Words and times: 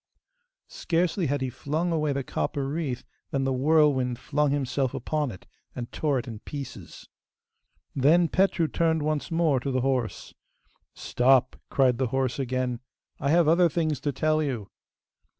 Scarcely 0.67 1.27
had 1.27 1.41
he 1.41 1.51
flung 1.51 1.91
away 1.91 2.11
the 2.11 2.23
copper 2.23 2.67
wreath 2.67 3.03
than 3.29 3.43
the 3.43 3.53
whirlwind 3.53 4.17
flung 4.17 4.49
himself 4.49 4.95
upon 4.95 5.29
it, 5.29 5.45
and 5.75 5.91
tore 5.91 6.17
it 6.17 6.27
in 6.27 6.39
pieces. 6.39 7.07
Then 7.95 8.27
Petru 8.27 8.67
turned 8.67 9.03
once 9.03 9.29
more 9.29 9.59
to 9.59 9.69
the 9.69 9.81
horse. 9.81 10.33
'Stop!' 10.95 11.55
cried 11.69 11.99
the 11.99 12.07
horse 12.07 12.39
again. 12.39 12.79
'I 13.19 13.29
have 13.29 13.47
other 13.47 13.69
things 13.69 13.99
to 13.99 14.11
tell 14.11 14.41
you. 14.41 14.69